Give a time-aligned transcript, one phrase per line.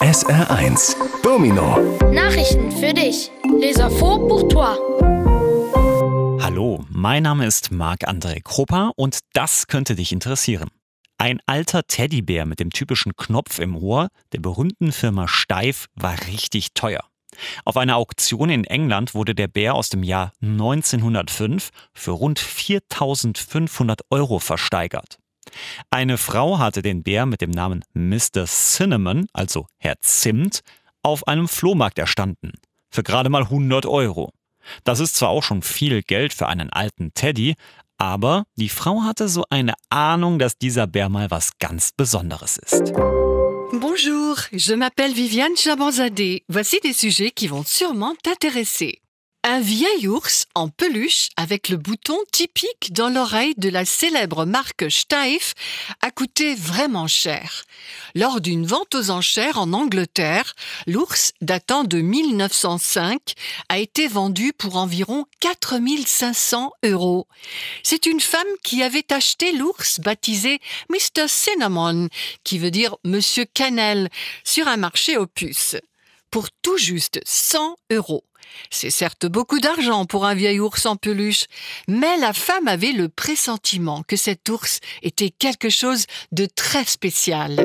[0.00, 1.78] SR1 Domino
[2.12, 3.30] Nachrichten für dich.
[3.58, 4.76] Les infos pour toi.
[6.42, 10.68] Hallo, mein Name ist Marc-André Krupper und das könnte dich interessieren.
[11.16, 16.74] Ein alter Teddybär mit dem typischen Knopf im Ohr der berühmten Firma Steif war richtig
[16.74, 17.04] teuer.
[17.64, 24.02] Auf einer Auktion in England wurde der Bär aus dem Jahr 1905 für rund 4500
[24.10, 25.18] Euro versteigert.
[25.90, 28.44] Eine Frau hatte den Bär mit dem Namen Mr.
[28.46, 30.60] Cinnamon, also Herr Zimt,
[31.02, 32.52] auf einem Flohmarkt erstanden.
[32.90, 34.30] Für gerade mal 100 Euro.
[34.84, 37.54] Das ist zwar auch schon viel Geld für einen alten Teddy,
[37.98, 42.92] aber die Frau hatte so eine Ahnung, dass dieser Bär mal was ganz Besonderes ist.
[43.72, 46.42] Bonjour, je m'appelle Viviane Chabanzadeh.
[46.48, 49.00] Voici des sujets qui vont sûrement t'intéresser.
[49.48, 54.90] Un vieil ours en peluche avec le bouton typique dans l'oreille de la célèbre marque
[54.90, 55.54] Steif
[56.00, 57.62] a coûté vraiment cher.
[58.16, 60.56] Lors d'une vente aux enchères en Angleterre,
[60.88, 63.20] l'ours datant de 1905
[63.68, 67.28] a été vendu pour environ 4500 euros.
[67.84, 70.58] C'est une femme qui avait acheté l'ours baptisé
[70.90, 71.28] Mr.
[71.28, 72.08] Cinnamon,
[72.42, 74.08] qui veut dire Monsieur Cannelle,
[74.42, 75.76] sur un marché aux puces
[76.32, 78.24] pour tout juste 100 euros.
[78.70, 81.46] C'est certes beaucoup d'argent pour un vieil ours en peluche,
[81.88, 87.56] mais la femme avait le pressentiment que cet ours était quelque chose de très spécial.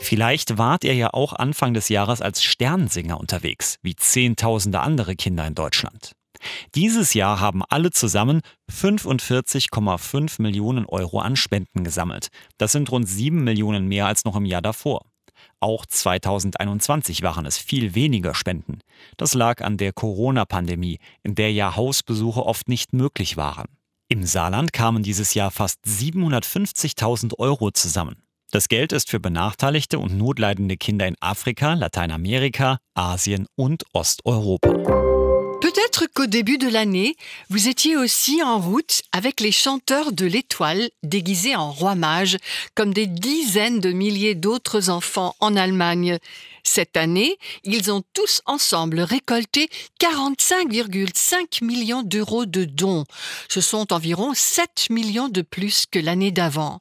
[0.00, 5.44] Vielleicht wart ihr ja auch Anfang des Jahres als Sternsinger unterwegs, wie Zehntausende andere Kinder
[5.46, 6.12] in Deutschland.
[6.76, 12.28] Dieses Jahr haben alle zusammen 45,5 Millionen Euro an Spenden gesammelt.
[12.58, 15.04] Das sind rund 7 Millionen mehr als noch im Jahr davor.
[15.60, 18.80] Auch 2021 waren es viel weniger Spenden.
[19.16, 23.66] Das lag an der Corona-Pandemie, in der ja Hausbesuche oft nicht möglich waren.
[24.08, 28.22] Im Saarland kamen dieses Jahr fast 750.000 Euro zusammen.
[28.50, 35.17] Das Geld ist für benachteiligte und notleidende Kinder in Afrika, Lateinamerika, Asien und Osteuropa.
[36.06, 37.16] Qu'au début de l'année,
[37.50, 42.36] vous étiez aussi en route avec les chanteurs de l'étoile déguisés en roi mage,
[42.74, 46.18] comme des dizaines de milliers d'autres enfants en Allemagne.
[46.62, 49.68] Cette année, ils ont tous ensemble récolté
[50.00, 53.04] 45,5 millions d'euros de dons.
[53.48, 56.80] Ce sont environ 7 millions de plus que l'année d'avant.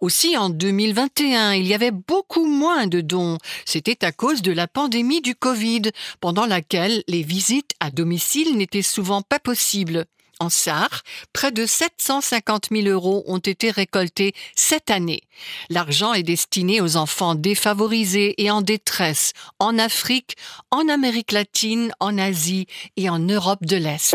[0.00, 3.38] Aussi, en 2021, il y avait beaucoup moins de dons.
[3.64, 5.82] C'était à cause de la pandémie du Covid,
[6.20, 10.06] pendant laquelle les visites à domicile n'étaient souvent pas possibles.
[10.38, 11.02] En Sarre,
[11.32, 15.22] près de 750 000 euros ont été récoltés cette année.
[15.70, 20.36] L'argent est destiné aux enfants défavorisés et en détresse en Afrique,
[20.70, 22.66] en Amérique latine, en Asie
[22.98, 24.14] et en Europe de l'Est.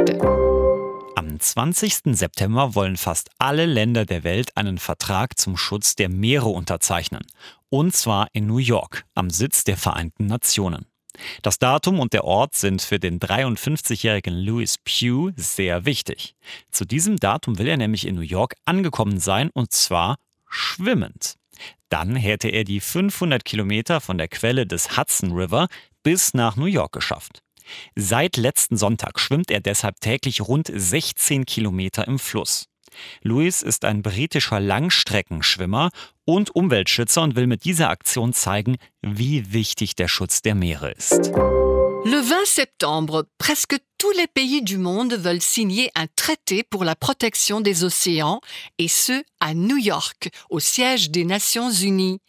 [1.41, 2.15] Am 20.
[2.15, 7.25] September wollen fast alle Länder der Welt einen Vertrag zum Schutz der Meere unterzeichnen.
[7.69, 10.85] Und zwar in New York, am Sitz der Vereinten Nationen.
[11.41, 16.35] Das Datum und der Ort sind für den 53-jährigen Louis Pugh sehr wichtig.
[16.69, 21.37] Zu diesem Datum will er nämlich in New York angekommen sein und zwar schwimmend.
[21.89, 25.69] Dann hätte er die 500 Kilometer von der Quelle des Hudson River
[26.03, 27.41] bis nach New York geschafft.
[27.95, 32.65] Seit letzten Sonntag schwimmt er deshalb täglich rund 16 Kilometer im Fluss.
[33.21, 35.91] Louis ist ein britischer Langstreckenschwimmer
[36.25, 41.31] und Umweltschützer und will mit dieser Aktion zeigen, wie wichtig der Schutz der Meere ist.
[42.03, 46.95] Le 20 septembre, presque tous les pays du monde veulent signer un traité pour la
[46.95, 48.41] protection des océans,
[48.79, 52.19] et ce, à New York, au siège des Nations Unies.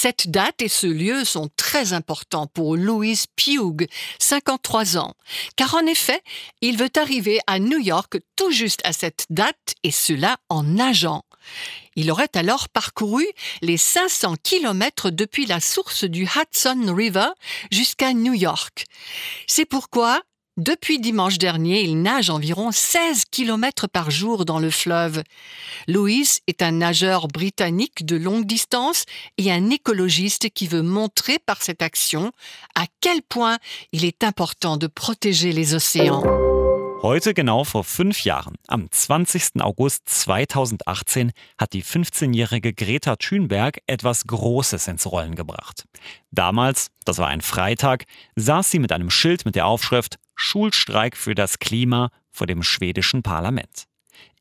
[0.00, 3.88] Cette date et ce lieu sont très importants pour Louis Pugh,
[4.20, 5.14] 53 ans,
[5.56, 6.22] car en effet,
[6.60, 11.24] il veut arriver à New York tout juste à cette date, et cela en nageant.
[11.96, 13.26] Il aurait alors parcouru
[13.60, 17.30] les 500 kilomètres depuis la source du Hudson River
[17.72, 18.86] jusqu'à New York.
[19.48, 20.22] C'est pourquoi
[20.58, 25.22] depuis dimanche dernier, il nage environ 16 km par jour dans le fleuve.
[25.86, 29.04] Louis est un nageur britannique de longue distance
[29.38, 32.32] et un écologiste qui veut montrer par cette action
[32.74, 33.58] à quel point
[33.92, 36.24] il est important de protéger les océans.
[37.00, 39.60] Heute genau vor fünf Jahren, am 20.
[39.60, 45.84] August 2018, hat die 15-jährige Greta Thunberg etwas Großes ins Rollen gebracht.
[46.32, 48.04] Damals, das war ein Freitag,
[48.34, 53.22] saß sie mit einem Schild mit der Aufschrift Schulstreik für das Klima vor dem schwedischen
[53.22, 53.84] Parlament.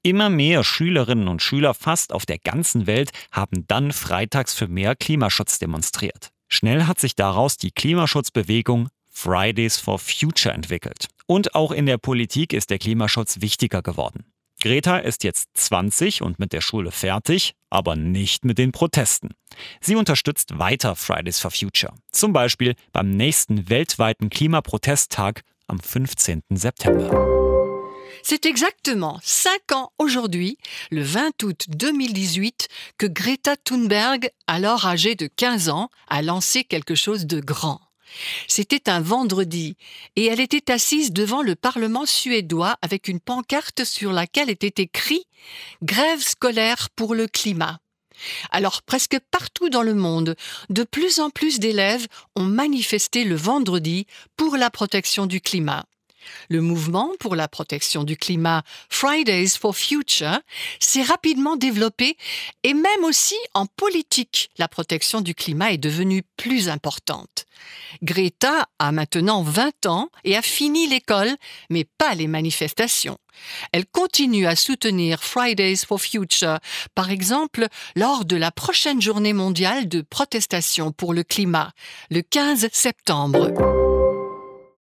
[0.02, 4.96] Immer mehr Schülerinnen und Schüler fast auf der ganzen Welt haben dann freitags für mehr
[4.96, 6.30] Klimaschutz demonstriert.
[6.48, 11.08] Schnell hat sich daraus die Klimaschutzbewegung Fridays for Future entwickelt.
[11.28, 14.26] Und auch in der Politik ist der Klimaschutz wichtiger geworden.
[14.62, 19.36] Greta ist jetzt 20 und mit der Schule fertig, aber nicht mit den Protesten.
[19.82, 26.42] Sie unterstützt weiter Fridays for Future, zum Beispiel beim nächsten weltweiten Klimaprotesttag am 15.
[26.56, 27.38] September.
[28.24, 30.58] C'est exactement cinq ans aujourd'hui,
[30.90, 36.96] le 20 août 2018, que Greta Thunberg, alors âgée de 15 ans, a lancé quelque
[36.96, 37.80] chose de grand.
[38.48, 39.76] C'était un vendredi,
[40.16, 45.26] et elle était assise devant le Parlement suédois avec une pancarte sur laquelle était écrit
[45.84, 47.80] Grève scolaire pour le climat.
[48.52, 50.36] Alors presque partout dans le monde,
[50.70, 55.86] de plus en plus d'élèves ont manifesté le vendredi pour la protection du climat.
[56.50, 60.40] Le mouvement pour la protection du climat Fridays for Future
[60.80, 62.18] s'est rapidement développé
[62.64, 67.46] et même aussi en politique, la protection du climat est devenue plus importante.
[68.04, 71.36] Greta a maintenant 20 ans et a fini l'école,
[71.70, 73.18] mais pas les manifestations.
[73.72, 76.60] Elle continue à soutenir Fridays for Future,
[76.96, 81.72] par exemple lors de la prochaine journée mondiale de protestation pour le climat,
[82.10, 83.87] le 15 septembre.